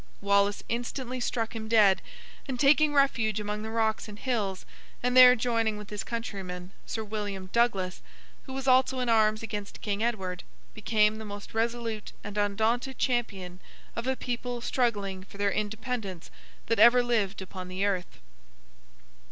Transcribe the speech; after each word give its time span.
Wallace 0.19 0.63
instantly 0.67 1.19
struck 1.19 1.55
him 1.55 1.67
dead, 1.67 2.01
and 2.47 2.59
taking 2.59 2.91
refuge 2.95 3.39
among 3.39 3.61
the 3.61 3.69
rocks 3.69 4.07
and 4.07 4.17
hills, 4.17 4.65
and 5.03 5.15
there 5.15 5.35
joining 5.35 5.77
with 5.77 5.91
his 5.91 6.03
countryman, 6.03 6.71
Sir 6.87 7.03
William 7.03 7.51
Douglas, 7.53 8.01
who 8.47 8.53
was 8.53 8.67
also 8.67 8.97
in 8.99 9.09
arms 9.09 9.43
against 9.43 9.79
King 9.83 10.01
Edward, 10.01 10.41
became 10.73 11.17
the 11.19 11.23
most 11.23 11.53
resolute 11.53 12.13
and 12.23 12.35
undaunted 12.35 12.97
champion 12.97 13.59
of 13.95 14.07
a 14.07 14.15
people 14.15 14.59
struggling 14.59 15.23
for 15.23 15.37
their 15.37 15.51
independence 15.51 16.31
that 16.65 16.79
ever 16.79 17.03
lived 17.03 17.39
upon 17.39 17.67
the 17.67 17.85
earth. 17.85 18.21